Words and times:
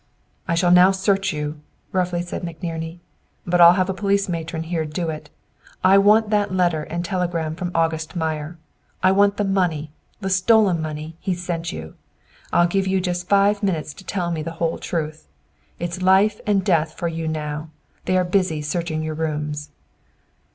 "I 0.47 0.55
shall 0.55 0.71
now 0.71 0.89
search 0.89 1.31
you," 1.31 1.59
roughly 1.91 2.23
said 2.23 2.41
McNerney, 2.41 2.97
"but 3.45 3.61
I'll 3.61 3.73
have 3.75 3.87
a 3.87 3.93
police 3.93 4.27
matron 4.27 4.63
here 4.63 4.83
to 4.83 4.89
do 4.89 5.11
it. 5.11 5.29
I 5.83 5.99
want 5.99 6.31
that 6.31 6.51
letter 6.51 6.81
and 6.81 7.05
telegram 7.05 7.53
from 7.55 7.69
August 7.75 8.15
Meyer! 8.15 8.57
I 9.03 9.11
want 9.11 9.37
the 9.37 9.43
money 9.43 9.91
the 10.19 10.31
stolen 10.31 10.81
money 10.81 11.17
he 11.19 11.35
sent 11.35 11.71
you. 11.71 11.93
I'll 12.51 12.65
give 12.65 12.87
you 12.87 12.99
just 12.99 13.29
five 13.29 13.61
minutes 13.61 13.93
to 13.93 14.03
tell 14.03 14.31
me 14.31 14.41
the 14.41 14.53
whole 14.57 14.79
truth. 14.79 15.27
It's 15.77 16.01
life 16.01 16.41
and 16.47 16.65
death 16.65 16.93
for 16.95 17.07
you 17.07 17.27
now. 17.27 17.69
They 18.05 18.17
are 18.17 18.23
busy 18.23 18.63
searching 18.63 19.03
your 19.03 19.13
rooms." 19.13 19.69